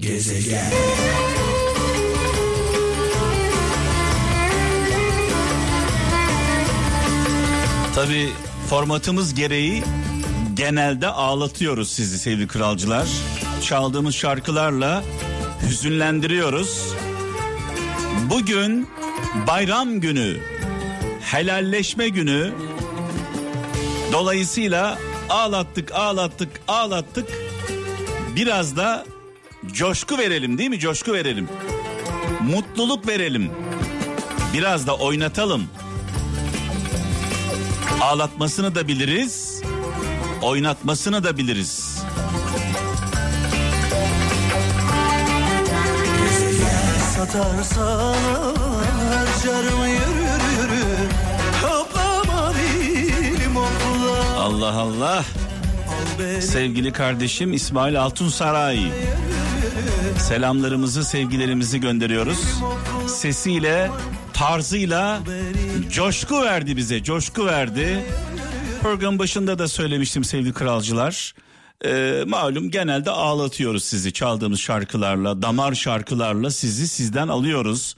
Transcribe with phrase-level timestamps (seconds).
[0.00, 0.70] Gezegen
[7.94, 8.28] Tabi
[8.68, 9.82] formatımız gereği
[10.54, 13.08] genelde ağlatıyoruz sizi sevgili kralcılar.
[13.62, 15.04] Çaldığımız şarkılarla
[15.62, 16.94] hüzünlendiriyoruz.
[18.30, 18.88] Bugün
[19.46, 20.36] bayram günü,
[21.20, 22.52] helalleşme günü.
[24.12, 24.98] Dolayısıyla
[25.28, 27.28] ağlattık, ağlattık, ağlattık.
[28.36, 29.04] Biraz da
[29.66, 30.78] coşku verelim değil mi?
[30.78, 31.48] Coşku verelim.
[32.40, 33.50] Mutluluk verelim.
[34.52, 35.64] Biraz da oynatalım.
[38.00, 39.62] Ağlatmasını da biliriz.
[40.42, 42.02] Oynatmasını da biliriz.
[54.38, 55.24] Allah Allah.
[56.40, 58.78] Sevgili kardeşim İsmail Altunsaray.
[60.28, 62.38] Selamlarımızı, sevgilerimizi gönderiyoruz.
[63.06, 63.90] Sesiyle,
[64.32, 65.20] tarzıyla
[65.90, 68.04] coşku verdi bize, coşku verdi.
[68.82, 71.34] Program başında da söylemiştim sevgili kralcılar.
[71.84, 77.96] Ee, malum genelde ağlatıyoruz sizi çaldığımız şarkılarla, damar şarkılarla sizi sizden alıyoruz.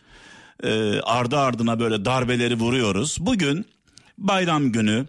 [0.64, 3.16] Ee, ardı ardına böyle darbeleri vuruyoruz.
[3.20, 3.66] Bugün
[4.18, 5.06] bayram günü,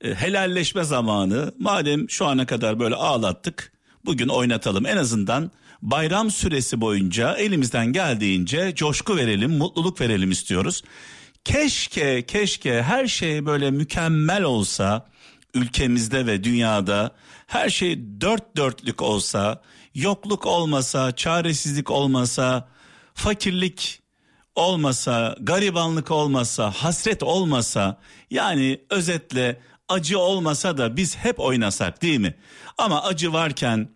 [0.00, 1.52] e, helalleşme zamanı.
[1.58, 3.72] Madem şu ana kadar böyle ağlattık,
[4.04, 4.86] bugün oynatalım.
[4.86, 5.50] En azından
[5.82, 10.82] bayram süresi boyunca elimizden geldiğince coşku verelim, mutluluk verelim istiyoruz.
[11.44, 15.06] Keşke, keşke her şey böyle mükemmel olsa
[15.54, 17.10] ülkemizde ve dünyada
[17.46, 19.62] her şey dört dörtlük olsa,
[19.94, 22.68] yokluk olmasa, çaresizlik olmasa,
[23.14, 24.02] fakirlik
[24.54, 29.60] olmasa, garibanlık olmasa, hasret olmasa, yani özetle
[29.90, 32.34] acı olmasa da biz hep oynasak değil mi?
[32.78, 33.88] Ama acı varken,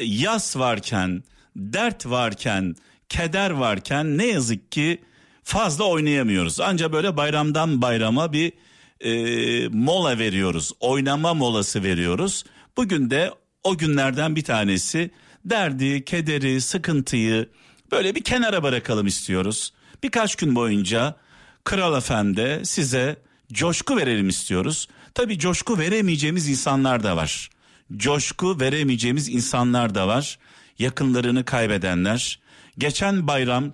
[0.00, 1.22] yas varken,
[1.56, 2.76] dert varken,
[3.08, 5.02] keder varken ne yazık ki
[5.42, 6.60] fazla oynayamıyoruz.
[6.60, 8.52] Ancak böyle bayramdan bayrama bir
[9.00, 10.72] e, mola veriyoruz.
[10.80, 12.44] Oynama molası veriyoruz.
[12.76, 13.30] Bugün de
[13.64, 15.10] o günlerden bir tanesi
[15.44, 17.48] derdi, kederi, sıkıntıyı
[17.92, 19.72] böyle bir kenara bırakalım istiyoruz.
[20.02, 21.16] Birkaç gün boyunca
[21.64, 23.16] Kral Efendi size
[23.54, 24.88] coşku verelim istiyoruz.
[25.14, 27.50] Tabii coşku veremeyeceğimiz insanlar da var.
[27.96, 30.38] Coşku veremeyeceğimiz insanlar da var.
[30.78, 32.40] Yakınlarını kaybedenler.
[32.78, 33.72] Geçen bayram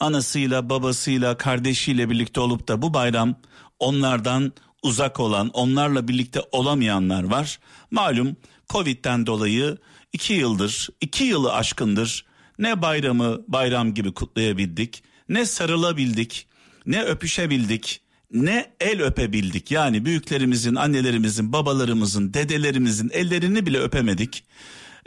[0.00, 3.34] anasıyla, babasıyla, kardeşiyle birlikte olup da bu bayram
[3.78, 4.52] onlardan
[4.82, 7.58] uzak olan, onlarla birlikte olamayanlar var.
[7.90, 8.36] Malum
[8.68, 9.78] Covid'den dolayı
[10.12, 12.24] iki yıldır, iki yılı aşkındır
[12.58, 16.46] ne bayramı bayram gibi kutlayabildik, ne sarılabildik,
[16.86, 18.00] ne öpüşebildik,
[18.32, 19.70] ne el öpebildik.
[19.70, 24.44] Yani büyüklerimizin, annelerimizin, babalarımızın, dedelerimizin ellerini bile öpemedik.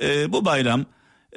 [0.01, 0.85] Ee, bu bayram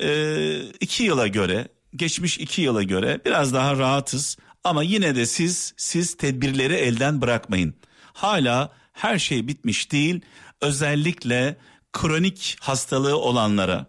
[0.02, 4.36] e, iki yıla göre, geçmiş iki yıla göre biraz daha rahatız.
[4.64, 7.74] Ama yine de siz, siz tedbirleri elden bırakmayın.
[8.12, 10.20] Hala her şey bitmiş değil.
[10.60, 11.56] Özellikle
[11.92, 13.86] kronik hastalığı olanlara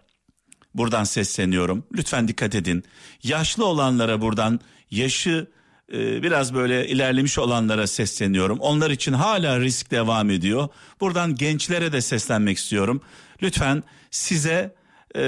[0.76, 1.84] buradan sesleniyorum.
[1.94, 2.84] Lütfen dikkat edin.
[3.24, 4.60] Yaşlı olanlara buradan
[4.92, 5.61] yaşı e,
[5.94, 8.60] biraz böyle ilerlemiş olanlara sesleniyorum.
[8.60, 10.68] Onlar için hala risk devam ediyor.
[11.02, 13.02] Buradan gençlere de seslenmek istiyorum.
[13.44, 14.76] Lütfen size
[15.16, 15.24] e,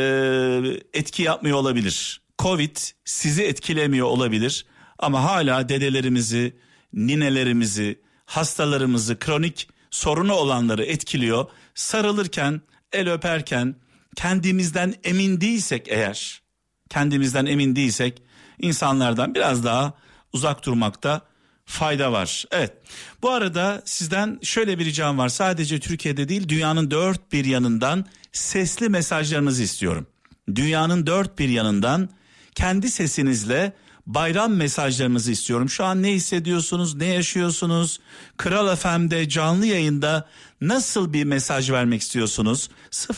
[0.93, 2.21] etki yapmıyor olabilir.
[2.39, 4.65] Covid sizi etkilemiyor olabilir
[4.99, 6.55] ama hala dedelerimizi,
[6.93, 11.45] ninelerimizi, hastalarımızı, kronik sorunu olanları etkiliyor.
[11.75, 13.75] Sarılırken, el öperken
[14.15, 16.41] kendimizden emin değilsek eğer,
[16.89, 18.21] kendimizden emin değilsek
[18.59, 19.93] insanlardan biraz daha
[20.33, 21.21] uzak durmakta
[21.65, 22.45] fayda var.
[22.51, 22.73] Evet.
[23.21, 25.29] Bu arada sizden şöyle bir ricam var.
[25.29, 30.07] Sadece Türkiye'de değil dünyanın dört bir yanından sesli mesajlarınızı istiyorum.
[30.55, 32.09] Dünyanın dört bir yanından
[32.55, 33.73] kendi sesinizle
[34.07, 35.69] bayram mesajlarınızı istiyorum.
[35.69, 37.99] Şu an ne hissediyorsunuz, ne yaşıyorsunuz?
[38.37, 40.29] Kral FM'de canlı yayında
[40.61, 42.69] nasıl bir mesaj vermek istiyorsunuz?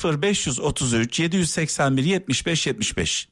[0.03, 3.27] 0533 781 75 75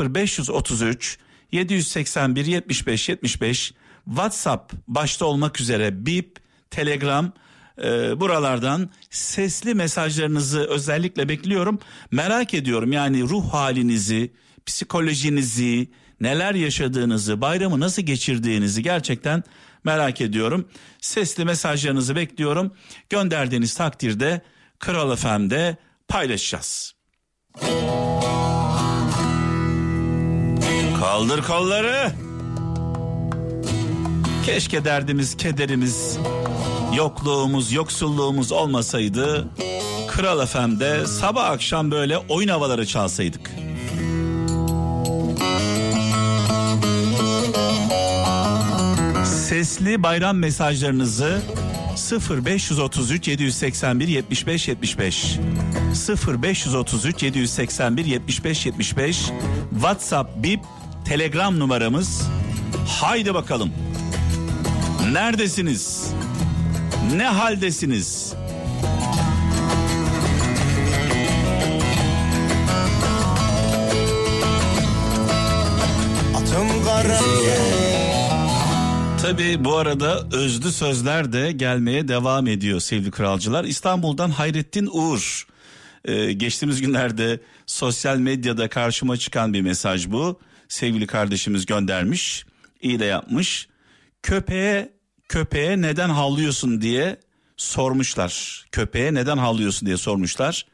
[0.00, 1.18] 0533
[1.52, 6.36] 781 75 75 WhatsApp başta olmak üzere Bip,
[6.70, 7.32] Telegram
[7.78, 11.78] e, buralardan sesli mesajlarınızı özellikle bekliyorum.
[12.10, 14.32] Merak ediyorum yani ruh halinizi,
[14.66, 15.90] psikolojinizi,
[16.20, 19.42] neler yaşadığınızı, bayramı nasıl geçirdiğinizi gerçekten
[19.84, 20.68] merak ediyorum.
[21.00, 22.72] Sesli mesajlarınızı bekliyorum.
[23.10, 24.40] Gönderdiğiniz takdirde
[24.78, 25.76] Kral FM'de
[26.08, 26.94] paylaşacağız.
[31.02, 32.12] Kaldır kolları.
[34.46, 36.18] Keşke derdimiz, kederimiz,
[36.94, 39.48] yokluğumuz, yoksulluğumuz olmasaydı.
[40.08, 43.50] Kral FM'de sabah akşam böyle oyun havaları çalsaydık.
[49.24, 51.42] Sesli bayram mesajlarınızı
[52.30, 55.38] 0533 781 75 75
[56.28, 59.30] 0533 781 75 75
[59.70, 60.60] WhatsApp bip
[61.12, 62.28] Telegram numaramız.
[62.88, 63.72] Haydi bakalım.
[65.12, 66.12] Neredesiniz?
[67.14, 68.34] Ne haldesiniz?
[76.36, 76.68] Atım
[79.22, 83.64] Tabi bu arada özlü sözler de gelmeye devam ediyor sevgili kralcılar.
[83.64, 85.46] İstanbul'dan Hayrettin Uğur.
[86.04, 90.40] Ee, geçtiğimiz günlerde sosyal medyada karşıma çıkan bir mesaj bu.
[90.72, 92.46] Sevgili kardeşimiz göndermiş.
[92.80, 93.68] İyi de yapmış.
[94.22, 94.92] Köpeğe
[95.28, 97.20] köpeğe neden havlıyorsun diye
[97.56, 98.64] sormuşlar.
[98.72, 100.66] Köpeğe neden havlıyorsun diye sormuşlar.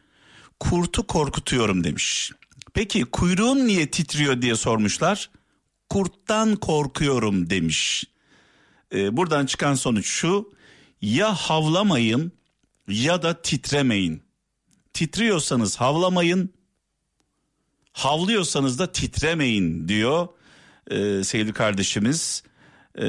[0.61, 2.33] Kurtu korkutuyorum demiş.
[2.75, 5.31] Peki kuyruğun niye titriyor diye sormuşlar.
[5.91, 8.05] Kurttan korkuyorum demiş.
[8.95, 10.53] Ee, buradan çıkan sonuç şu.
[11.01, 12.33] Ya havlamayın
[12.89, 14.23] ya da titremeyin.
[14.93, 16.58] Titriyorsanız havlamayın.
[17.93, 20.29] Havlıyorsanız da titremeyin diyor
[20.91, 22.43] ee, sevgili kardeşimiz
[22.95, 23.05] e,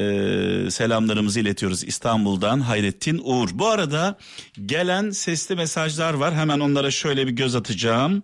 [0.70, 3.48] selamlarımızı iletiyoruz İstanbul'dan Hayrettin Uğur.
[3.52, 4.18] Bu arada
[4.66, 6.34] gelen sesli mesajlar var.
[6.34, 8.22] Hemen onlara şöyle bir göz atacağım.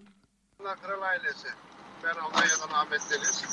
[0.58, 1.48] Kral ailesi.
[2.04, 3.44] Ben Almanya'dan Ahmet Deniz.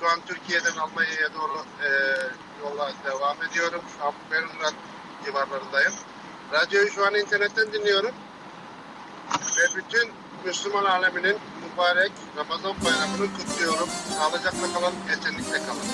[0.00, 1.88] Şu an Türkiye'den Almanya'ya doğru e,
[2.62, 3.82] yola devam ediyorum.
[3.98, 4.74] Şu an Belgrad
[5.24, 5.92] civarlarındayım.
[6.52, 8.14] Radyoyu şu an internetten dinliyorum.
[9.32, 10.10] Ve bütün
[10.44, 13.88] Müslüman aleminin mübarek Ramazan bayramını kutluyorum.
[14.18, 15.86] Sağlıcakla kalın, esenlikle kalın.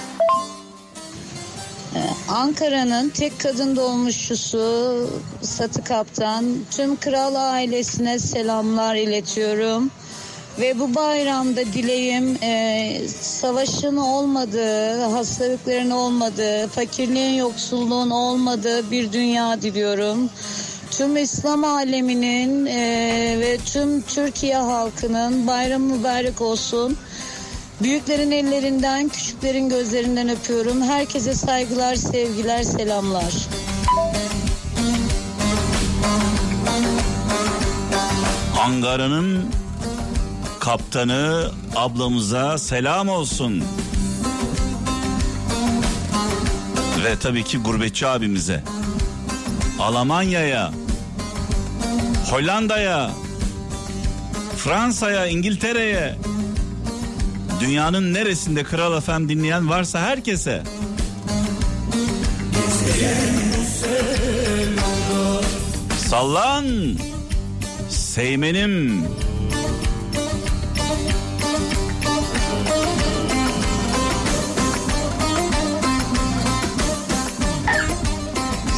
[2.29, 5.06] Ankara'nın tek kadın dolmuşçusu
[5.43, 9.91] Satı Kaptan tüm kral ailesine selamlar iletiyorum.
[10.61, 20.31] Ve bu bayramda dileğim e, savaşın olmadığı, hastalıkların olmadığı, fakirliğin yoksulluğun olmadığı bir dünya diliyorum.
[20.99, 22.81] Tüm İslam aleminin e,
[23.41, 26.97] ve tüm Türkiye halkının bayramı mübarek olsun.
[27.83, 30.83] Büyüklerin ellerinden, küçüklerin gözlerinden öpüyorum.
[30.83, 33.35] Herkese saygılar, sevgiler, selamlar.
[38.61, 39.47] Ankara'nın
[40.61, 43.65] kaptanı ablamıza selam olsun.
[47.05, 48.62] Ve tabii ki gurbetçi abimize.
[49.79, 50.73] Almanya'ya,
[52.31, 53.11] Hollanda'ya,
[54.57, 56.15] Fransa'ya, İngiltere'ye,
[57.61, 60.63] Dünyanın neresinde Kral FM dinleyen varsa herkese.
[66.09, 66.67] Sallan
[67.89, 69.05] Seymenim.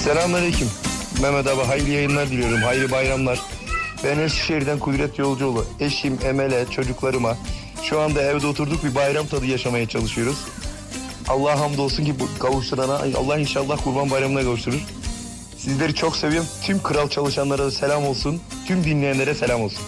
[0.04, 0.79] Selamünaleyküm.
[1.22, 2.62] Mehmet abi hayırlı yayınlar diliyorum.
[2.62, 3.40] Hayırlı bayramlar.
[4.04, 5.64] Ben Eskişehir'den Kudret Yolcuoğlu.
[5.80, 7.36] Eşim, Emel'e, çocuklarıma,
[7.82, 10.36] şu anda evde oturduk bir bayram tadı yaşamaya çalışıyoruz.
[11.28, 14.80] Allah hamdolsun ki bu kavuşturana Allah inşallah kurban bayramına kavuşturur.
[15.58, 16.48] Sizleri çok seviyorum.
[16.62, 18.40] Tüm kral çalışanlara da selam olsun.
[18.66, 19.82] Tüm dinleyenlere selam olsun.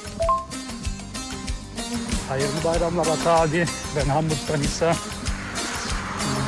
[2.29, 3.67] Hayırlı bayramlar Ata abi.
[3.96, 4.96] Ben Hamburg'dan İsa.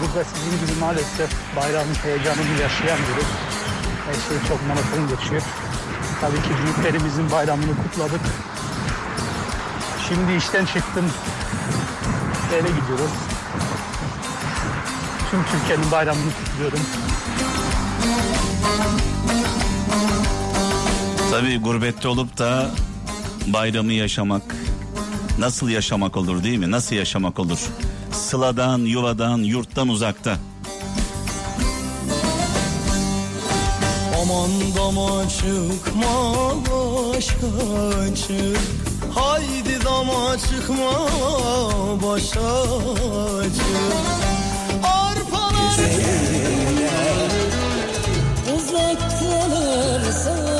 [0.00, 3.54] Burada sizin gibi maalesef bayramın heyecanını yaşayan biri.
[4.07, 5.43] Her şey çok monoton geçiyor.
[6.21, 8.21] Tabii ki büyüklerimizin bayramını kutladık.
[10.09, 11.05] Şimdi işten çıktım.
[12.53, 13.11] Eve gidiyoruz.
[15.31, 16.81] Tüm Türkiye'nin bayramını kutluyorum.
[21.31, 22.71] Tabii gurbette olup da
[23.47, 24.43] bayramı yaşamak
[25.39, 26.71] nasıl yaşamak olur değil mi?
[26.71, 27.59] Nasıl yaşamak olur?
[28.13, 30.37] Sıladan, yuvadan, yurttan uzakta.
[34.77, 38.61] Dama çıkma başa çık
[39.15, 41.07] Haydi dama çıkma
[42.03, 42.53] başa
[43.57, 43.95] çık.
[44.83, 45.79] Arpalar
[48.57, 50.54] Uzak kalırsan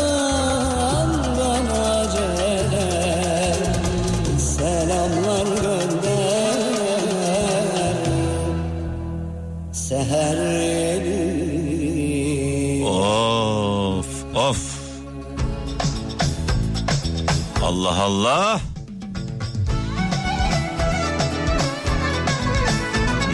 [18.25, 18.61] Allah.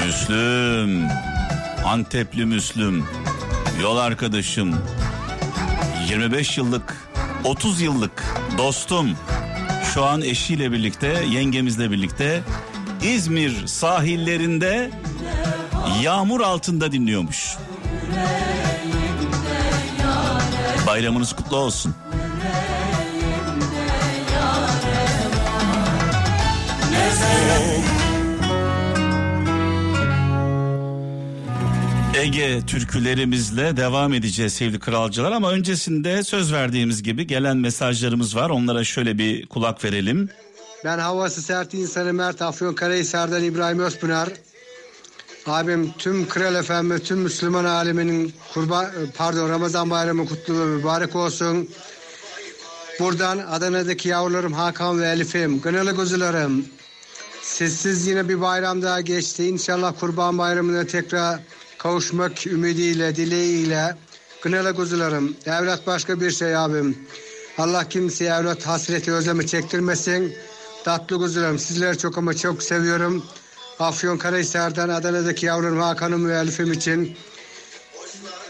[0.06, 1.09] Müslüm.
[1.85, 3.04] Antepli Müslüm.
[3.82, 4.75] Yol arkadaşım.
[6.09, 7.09] 25 yıllık,
[7.44, 8.25] 30 yıllık
[8.59, 9.16] dostum
[9.94, 12.42] şu an eşiyle birlikte, yengemizle birlikte
[13.02, 14.90] İzmir sahillerinde
[16.02, 17.56] yağmur altında dinliyormuş.
[20.87, 21.94] Bayramınız kutlu olsun.
[32.20, 38.50] Ege türkülerimizle devam edeceğiz sevgili kralcılar ama öncesinde söz verdiğimiz gibi gelen mesajlarımız var.
[38.50, 40.28] Onlara şöyle bir kulak verelim.
[40.84, 44.28] Ben havası sert insanı Mert Afyonkarahisar'dan İbrahim Özpınar.
[45.46, 51.68] Abim tüm Kral Efendi, tüm Müslüman aleminin kurban, pardon Ramazan bayramı kutlu ve mübarek olsun.
[53.00, 56.64] Buradan Adana'daki yavrularım Hakan ve Elif'im, Gınalı kuzularım.
[57.42, 59.44] Sizsiz yine bir bayram daha geçti.
[59.44, 61.40] İnşallah kurban bayramına tekrar
[61.78, 63.97] kavuşmak ümidiyle, dileğiyle.
[64.42, 66.99] Gınalı kuzularım, evlat başka bir şey abim.
[67.59, 70.35] Allah kimseye evlat hasreti özlemi çektirmesin.
[70.85, 73.25] Tatlı kuzularım, sizleri çok ama çok seviyorum.
[73.78, 77.16] Afyon Karahisar'dan Adana'daki yavrum Hakan'ım ve Elif'im için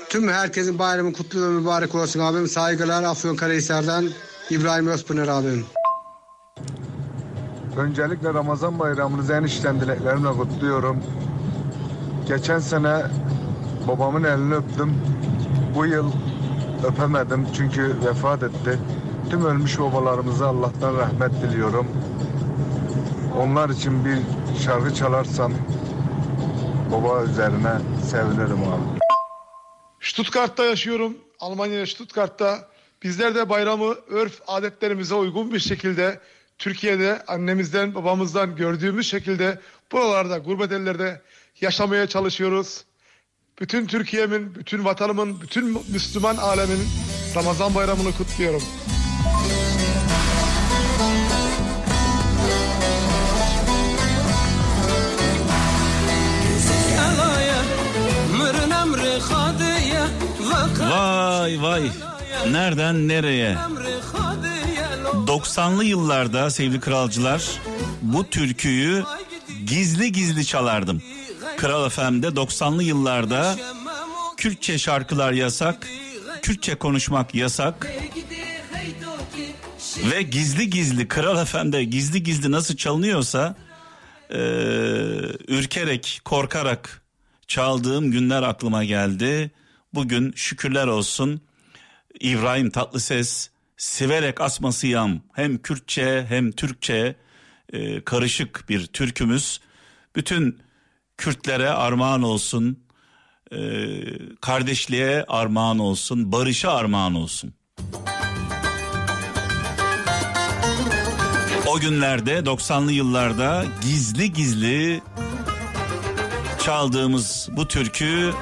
[0.09, 2.49] tüm herkesin bayramı kutlu ve mübarek olsun abim.
[2.49, 4.11] Saygılar Afyon Karahisar'dan
[4.51, 5.67] İbrahim Özpınar abim.
[7.77, 11.03] Öncelikle Ramazan bayramınızı en içten dileklerimle kutluyorum.
[12.29, 13.03] Geçen sene
[13.89, 14.95] babamın elini öptüm.
[15.75, 16.13] Bu yıl
[16.85, 18.79] öpemedim çünkü vefat etti.
[19.31, 21.87] Tüm ölmüş babalarımıza Allah'tan rahmet diliyorum.
[23.39, 24.19] Onlar için bir
[24.65, 25.53] şarkı çalarsam
[26.93, 27.73] baba üzerine
[28.11, 29.01] sevinirim abi.
[30.01, 31.15] Stuttgart'ta yaşıyorum.
[31.41, 32.59] Almanya Stuttgart'ta.
[33.03, 36.21] Bizler de bayramı örf adetlerimize uygun bir şekilde
[36.61, 39.61] Türkiye'de annemizden babamızdan gördüğümüz şekilde
[39.93, 41.23] buralarda gurbet ellerde
[41.61, 42.85] yaşamaya çalışıyoruz.
[43.61, 46.89] Bütün Türkiye'min, bütün vatanımın, bütün Müslüman alemin
[47.35, 48.63] Ramazan bayramını kutluyorum.
[60.91, 61.91] Vay vay.
[62.51, 63.57] Nereden nereye?
[65.31, 67.61] 90'lı yıllarda sevgili kralcılar
[68.03, 69.05] bu türküyü
[69.67, 71.03] gizli gizli çalardım.
[71.57, 73.57] Kral FM'de 90'lı yıllarda
[74.37, 75.89] Kürtçe şarkılar yasak,
[76.43, 77.87] Kürtçe konuşmak yasak.
[80.11, 83.57] Ve gizli gizli Kral FM'de gizli gizli nasıl çalınıyorsa
[84.31, 84.39] e,
[85.49, 87.03] ürkerek, korkarak
[87.49, 89.51] çaldığım günler aklıma geldi.
[89.95, 91.41] Bugün şükürler olsun
[92.21, 97.17] İbrahim Tatlıses Siverek Asması Yam hem Kürtçe hem Türkçe
[97.73, 99.61] e, karışık bir türkümüz.
[100.17, 100.59] Bütün
[101.17, 102.79] Kürtlere armağan olsun,
[103.53, 103.59] e,
[104.41, 107.55] kardeşliğe armağan olsun, barışa armağan olsun.
[111.67, 115.03] O günlerde 90'lı yıllarda gizli gizli
[116.65, 118.33] çaldığımız bu türkü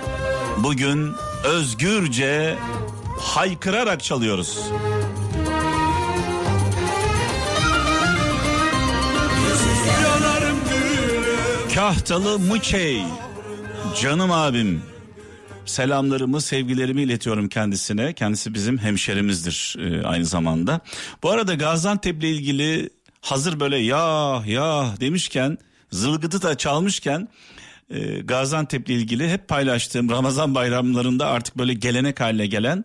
[0.58, 1.12] bugün
[1.44, 2.58] özgürce
[3.20, 4.58] haykırarak çalıyoruz.
[11.78, 13.02] Kahtalı Muçey
[14.00, 14.82] canım abim
[15.66, 20.80] selamlarımı sevgilerimi iletiyorum kendisine kendisi bizim hemşerimizdir e, aynı zamanda.
[21.22, 25.58] Bu arada Gaziantep'le ilgili hazır böyle ya ya demişken
[25.90, 27.28] zılgıtı da çalmışken
[27.90, 32.84] e, Gaziantep'le ilgili hep paylaştığım Ramazan bayramlarında artık böyle gelenek haline gelen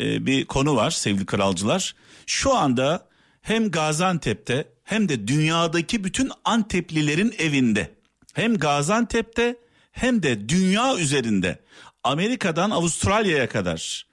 [0.00, 1.94] e, bir konu var sevgili kralcılar.
[2.26, 3.06] Şu anda
[3.42, 8.01] hem Gaziantep'te hem de dünyadaki bütün Anteplilerin evinde
[8.32, 9.56] hem Gaziantep'te
[9.92, 11.58] hem de dünya üzerinde
[12.04, 14.06] Amerika'dan Avustralya'ya kadar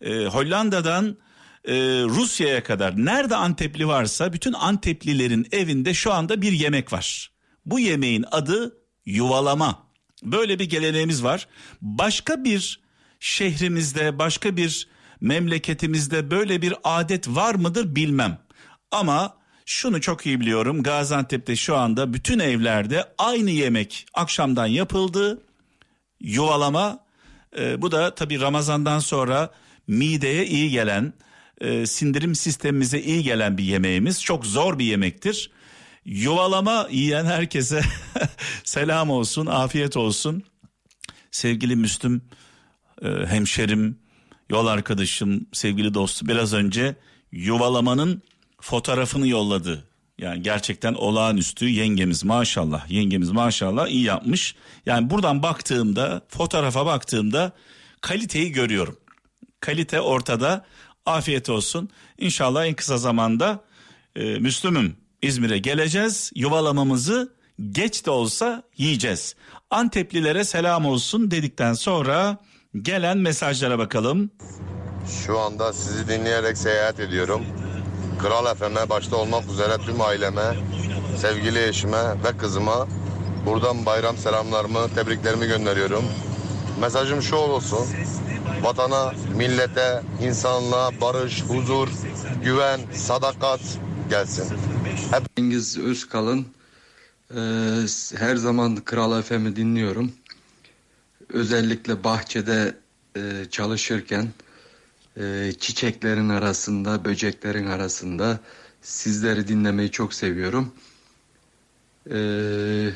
[0.00, 1.16] e, Hollanda'dan
[1.64, 7.30] e, Rusya'ya kadar nerede Antepli varsa bütün Anteplilerin evinde şu anda bir yemek var.
[7.66, 9.88] Bu yemeğin adı yuvalama.
[10.22, 11.48] Böyle bir geleneğimiz var.
[11.82, 12.80] Başka bir
[13.20, 14.88] şehrimizde, başka bir
[15.20, 18.38] memleketimizde böyle bir adet var mıdır bilmem.
[18.90, 19.37] Ama
[19.68, 20.82] şunu çok iyi biliyorum.
[20.82, 25.42] Gaziantep'te şu anda bütün evlerde aynı yemek akşamdan yapıldı.
[26.20, 27.04] Yuvalama.
[27.58, 29.50] E, bu da tabii Ramazan'dan sonra
[29.86, 31.12] mideye iyi gelen,
[31.60, 34.22] e, sindirim sistemimize iyi gelen bir yemeğimiz.
[34.22, 35.50] Çok zor bir yemektir.
[36.04, 37.82] Yuvalama yiyen herkese
[38.64, 40.42] selam olsun, afiyet olsun.
[41.30, 42.22] Sevgili Müslüm
[43.02, 43.98] e, hemşerim,
[44.50, 46.96] yol arkadaşım, sevgili dostum biraz önce
[47.32, 48.22] yuvalamanın
[48.60, 49.84] fotoğrafını yolladı.
[50.18, 54.54] Yani gerçekten olağanüstü yengemiz maşallah, yengemiz maşallah iyi yapmış.
[54.86, 57.52] Yani buradan baktığımda, fotoğrafa baktığımda
[58.00, 58.96] kaliteyi görüyorum.
[59.60, 60.64] Kalite ortada
[61.06, 61.88] Afiyet olsun.
[62.18, 63.64] İnşallah en kısa zamanda
[64.16, 66.30] e, Müslüm'üm İzmir'e geleceğiz.
[66.34, 67.32] Yuvalamamızı
[67.72, 69.34] geç de olsa yiyeceğiz.
[69.70, 72.38] Anteplilere selam olsun dedikten sonra
[72.82, 74.30] gelen mesajlara bakalım.
[75.26, 77.46] Şu anda sizi dinleyerek seyahat ediyorum.
[78.18, 80.54] Kral FM'e başta olmak üzere tüm aileme,
[81.16, 82.88] sevgili eşime ve kızıma
[83.46, 86.04] buradan bayram selamlarımı, tebriklerimi gönderiyorum.
[86.80, 87.86] Mesajım şu olsun.
[88.62, 91.88] Vatana, millete, insanlığa barış, huzur,
[92.44, 93.60] güven, sadakat
[94.10, 94.58] gelsin.
[95.36, 96.46] Cengiz Özkalın.
[97.30, 97.36] Ee,
[98.18, 100.12] her zaman Kral FM'i dinliyorum.
[101.32, 102.76] Özellikle bahçede
[103.16, 103.20] e,
[103.50, 104.28] çalışırken
[105.18, 108.40] e, çiçeklerin arasında, böceklerin arasında
[108.82, 110.72] sizleri dinlemeyi çok seviyorum.
[112.10, 112.90] Ee,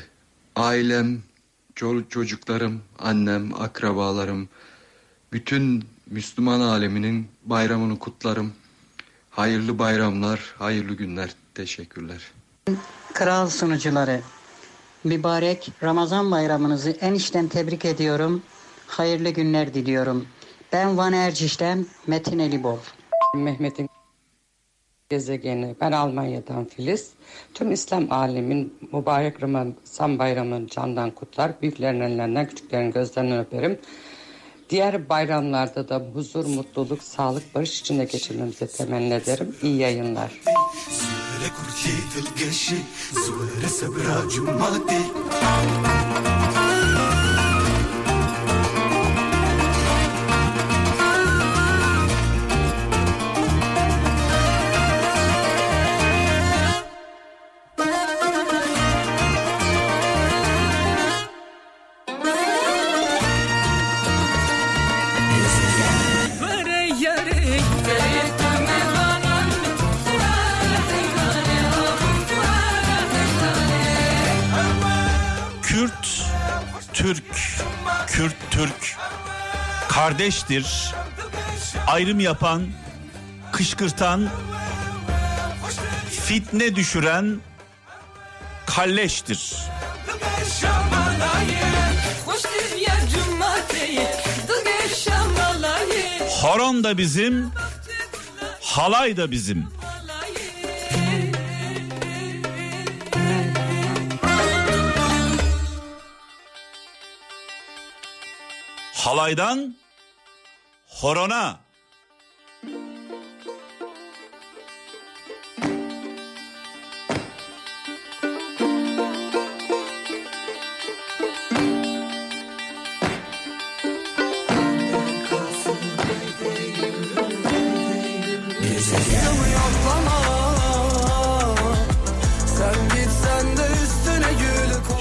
[0.55, 1.21] ailem,
[2.09, 4.49] çocuklarım, annem, akrabalarım,
[5.33, 8.53] bütün Müslüman aleminin bayramını kutlarım.
[9.29, 11.35] Hayırlı bayramlar, hayırlı günler.
[11.55, 12.31] Teşekkürler.
[13.13, 14.21] Kral sunucuları,
[15.03, 18.43] mübarek Ramazan bayramınızı en içten tebrik ediyorum.
[18.87, 20.27] Hayırlı günler diliyorum.
[20.73, 22.77] Ben Van Erciş'ten Metin Elibol.
[23.35, 23.89] Mehmet'in
[25.09, 25.75] gezegeni.
[25.81, 27.09] Ben Almanya'dan Filiz.
[27.53, 31.61] Tüm İslam alemin mübarek Ramazan bayramını candan kutlar.
[31.61, 33.79] Büyüklerin ellerinden, küçüklerin gözlerinden öperim.
[34.69, 39.55] Diğer bayramlarda da huzur, mutluluk, sağlık, barış içinde geçirmemizi temenni ederim.
[39.61, 40.41] İyi yayınlar.
[77.03, 77.23] Türk,
[78.07, 78.97] Kürt, Türk
[79.89, 80.93] kardeştir.
[81.87, 82.67] Ayrım yapan,
[83.51, 84.29] kışkırtan,
[86.25, 87.39] fitne düşüren
[88.65, 89.55] kalleştir.
[96.41, 97.51] Horon da bizim,
[98.61, 99.67] halay da bizim.
[109.03, 109.75] Halaydan
[110.87, 111.59] horona.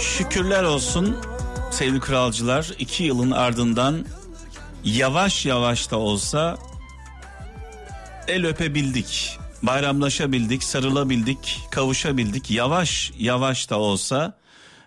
[0.01, 1.32] Şükürler olsun
[1.83, 4.05] sevgili kralcılar iki yılın ardından
[4.85, 6.59] yavaş yavaş da olsa
[8.29, 12.51] el öpebildik, bayramlaşabildik, sarılabildik, kavuşabildik.
[12.51, 14.39] Yavaş yavaş da olsa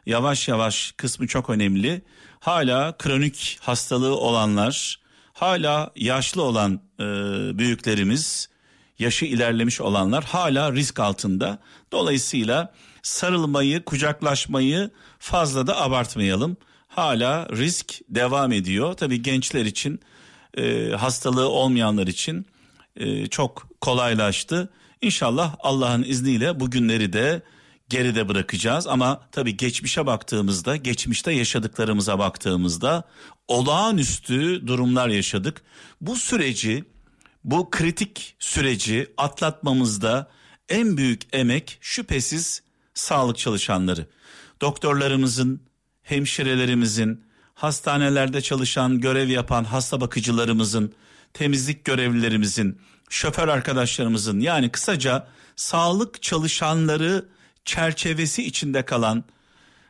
[0.06, 2.02] yavaş yavaş kısmı çok önemli.
[2.40, 5.00] Hala kronik hastalığı olanlar,
[5.34, 7.04] hala yaşlı olan e,
[7.58, 8.50] büyüklerimiz,
[9.00, 11.60] yaşı ilerlemiş olanlar hala risk altında.
[11.92, 16.58] Dolayısıyla sarılmayı, kucaklaşmayı fazla da abartmayalım.
[16.96, 18.94] Hala risk devam ediyor.
[18.94, 20.00] Tabii gençler için,
[20.58, 22.46] e, hastalığı olmayanlar için
[22.96, 24.70] e, çok kolaylaştı.
[25.02, 27.42] İnşallah Allah'ın izniyle bu günleri de
[27.90, 28.88] geride bırakacağız.
[28.88, 33.04] Ama tabii geçmişe baktığımızda, geçmişte yaşadıklarımıza baktığımızda
[33.48, 35.62] olağanüstü durumlar yaşadık.
[36.02, 36.84] Bu süreci,
[37.44, 40.32] bu kritik süreci atlatmamızda
[40.70, 44.08] en büyük emek şüphesiz sağlık çalışanları.
[44.62, 45.62] Doktorlarımızın,
[46.06, 50.94] hemşirelerimizin, hastanelerde çalışan, görev yapan hasta bakıcılarımızın,
[51.34, 57.30] temizlik görevlilerimizin, şoför arkadaşlarımızın yani kısaca sağlık çalışanları
[57.66, 59.24] çerçevesi içinde kalan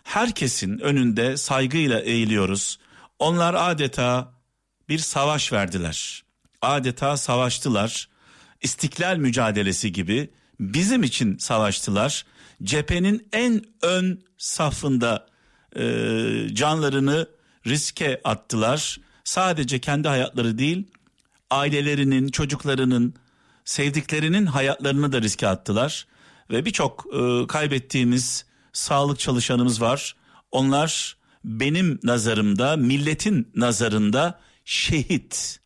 [0.04, 2.80] herkesin önünde saygıyla eğiliyoruz.
[3.20, 4.34] Onlar adeta
[4.90, 6.24] bir savaş verdiler.
[6.62, 8.10] Adeta savaştılar.
[8.62, 12.26] İstiklal mücadelesi gibi bizim için savaştılar.
[12.64, 15.28] Cephenin en ön safında
[15.76, 17.28] e, canlarını
[17.68, 19.00] riske attılar.
[19.24, 20.88] Sadece kendi hayatları değil,
[21.52, 23.14] ailelerinin, çocuklarının,
[23.66, 26.08] sevdiklerinin hayatlarını da riske attılar.
[26.52, 30.16] Ve birçok e, kaybettiğimiz sağlık çalışanımız var.
[30.52, 35.60] Onlar benim nazarımda, milletin nazarında şehit.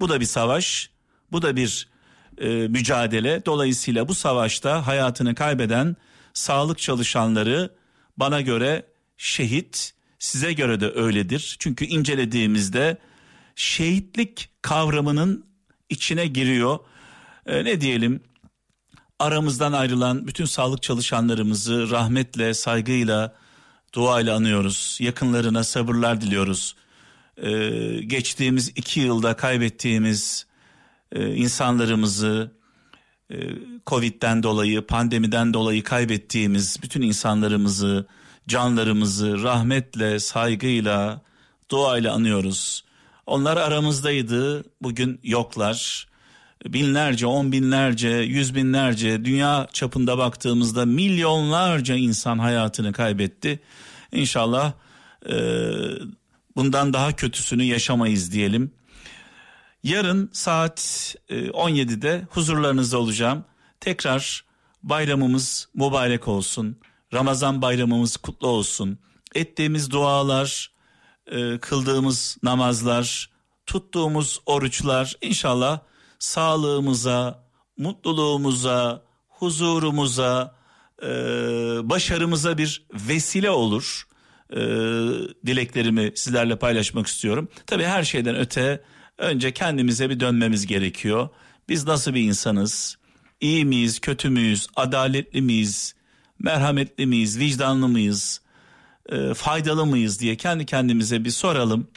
[0.00, 0.90] Bu da bir savaş,
[1.32, 1.88] Bu da bir
[2.38, 3.44] e, mücadele.
[3.46, 5.96] Dolayısıyla bu savaşta hayatını kaybeden
[6.34, 7.70] sağlık çalışanları
[8.16, 8.86] bana göre
[9.18, 11.56] şehit, size göre de öyledir.
[11.58, 12.96] Çünkü incelediğimizde
[13.56, 15.44] şehitlik kavramının
[15.88, 16.78] içine giriyor.
[17.46, 18.20] E, ne diyelim?
[19.18, 23.34] Aramızdan ayrılan bütün sağlık çalışanlarımızı rahmetle, saygıyla,
[23.92, 24.98] duayla anıyoruz.
[25.00, 26.76] Yakınlarına sabırlar diliyoruz.
[27.42, 30.46] Ee, geçtiğimiz iki yılda kaybettiğimiz
[31.12, 32.52] e, insanlarımızı,
[33.30, 33.36] e,
[33.86, 38.06] Covid'den dolayı, pandemiden dolayı kaybettiğimiz bütün insanlarımızı,
[38.48, 41.20] canlarımızı rahmetle, saygıyla,
[41.70, 42.84] duayla anıyoruz.
[43.26, 46.08] Onlar aramızdaydı, bugün yoklar.
[46.66, 53.60] Binlerce, on binlerce, yüz binlerce dünya çapında baktığımızda milyonlarca insan hayatını kaybetti.
[54.12, 54.72] İnşallah
[55.30, 55.36] e,
[56.56, 58.70] bundan daha kötüsünü yaşamayız diyelim.
[59.82, 60.80] Yarın saat
[61.30, 63.44] 17'de e, huzurlarınızda olacağım.
[63.80, 64.44] Tekrar
[64.82, 66.76] bayramımız mübarek olsun.
[67.14, 68.98] Ramazan bayramımız kutlu olsun.
[69.34, 70.70] Ettiğimiz dualar,
[71.26, 73.30] e, kıldığımız namazlar,
[73.66, 75.80] tuttuğumuz oruçlar inşallah
[76.18, 77.44] sağlığımıza,
[77.76, 80.54] mutluluğumuza, huzurumuza,
[81.02, 81.08] e,
[81.82, 84.04] başarımıza bir vesile olur.
[85.46, 87.48] Dileklerimi sizlerle paylaşmak istiyorum.
[87.66, 88.84] Tabii her şeyden öte
[89.18, 91.28] önce kendimize bir dönmemiz gerekiyor.
[91.68, 92.98] Biz nasıl bir insanız?
[93.40, 95.94] İyi miyiz, kötü müyüz, adaletli miyiz,
[96.38, 98.40] merhametli miyiz, vicdanlı mıyız,
[99.08, 101.88] e, faydalı mıyız diye kendi kendimize bir soralım.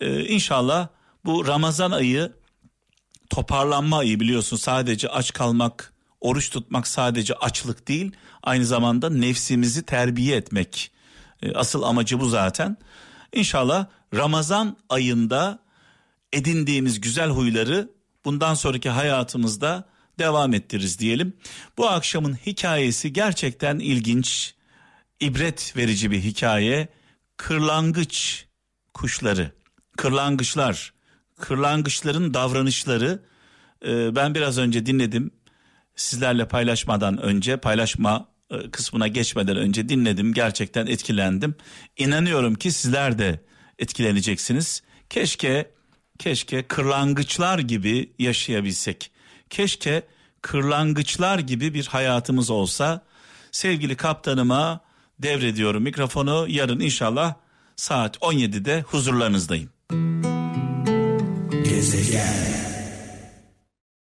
[0.00, 0.88] E, inşallah
[1.24, 2.32] bu Ramazan ayı
[3.30, 10.36] toparlanma ayı biliyorsun sadece aç kalmak, oruç tutmak sadece açlık değil, aynı zamanda nefsimizi terbiye
[10.36, 10.90] etmek.
[11.42, 12.76] E, asıl amacı bu zaten.
[13.32, 15.58] İnşallah Ramazan ayında
[16.32, 17.90] edindiğimiz güzel huyları
[18.24, 19.84] bundan sonraki hayatımızda
[20.18, 21.36] devam ettiririz diyelim.
[21.78, 24.54] Bu akşamın hikayesi gerçekten ilginç,
[25.20, 26.88] ibret verici bir hikaye.
[27.36, 28.46] Kırlangıç
[28.94, 29.52] kuşları,
[29.96, 30.92] kırlangıçlar,
[31.40, 33.22] kırlangıçların davranışları
[33.86, 35.30] e, ben biraz önce dinledim.
[35.96, 40.32] Sizlerle paylaşmadan önce, paylaşma e, kısmına geçmeden önce dinledim.
[40.32, 41.54] Gerçekten etkilendim.
[41.96, 43.40] İnanıyorum ki sizler de
[43.78, 44.82] etkileneceksiniz.
[45.10, 45.70] Keşke
[46.18, 49.10] keşke kırlangıçlar gibi yaşayabilsek.
[49.54, 50.02] Keşke
[50.42, 53.04] kırlangıçlar gibi bir hayatımız olsa.
[53.52, 54.80] Sevgili kaptanıma
[55.18, 56.46] devrediyorum mikrofonu.
[56.48, 57.34] Yarın inşallah
[57.76, 59.70] saat 17'de huzurlarınızdayım.
[61.64, 62.63] Gezegen